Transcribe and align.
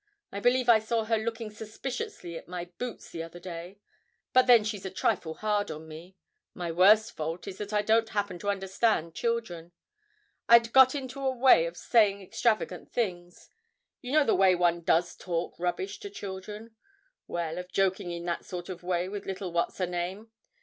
I 0.31 0.39
believe 0.39 0.67
I 0.67 0.79
saw 0.79 1.03
her 1.05 1.19
looking 1.19 1.51
suspiciously 1.51 2.35
at 2.35 2.47
my 2.47 2.65
boots 2.79 3.11
the 3.11 3.21
other 3.21 3.39
day; 3.39 3.77
but 4.33 4.47
then 4.47 4.63
she's 4.63 4.83
a 4.83 4.89
trifle 4.89 5.35
hard 5.35 5.69
on 5.69 5.87
me. 5.87 6.15
My 6.55 6.71
worst 6.71 7.15
fault 7.15 7.47
is 7.47 7.59
that 7.59 7.71
I 7.71 7.83
don't 7.83 8.09
happen 8.09 8.39
to 8.39 8.49
understand 8.49 9.13
children. 9.13 9.73
I'd 10.49 10.73
got 10.73 10.95
into 10.95 11.19
a 11.23 11.29
way 11.29 11.67
of 11.67 11.77
saying 11.77 12.19
extravagant 12.19 12.91
things; 12.91 13.47
you 14.01 14.11
know 14.11 14.23
the 14.25 14.33
way 14.33 14.55
one 14.55 14.81
does 14.81 15.15
talk 15.15 15.53
rubbish 15.59 15.99
to 15.99 16.09
children; 16.09 16.75
well, 17.27 17.59
of 17.59 17.71
joking 17.71 18.09
in 18.09 18.25
that 18.25 18.43
sort 18.43 18.69
of 18.69 18.81
way 18.81 19.07
with 19.07 19.27
little 19.27 19.51
What's 19.53 19.77
her 19.77 19.85
name. 19.85 20.31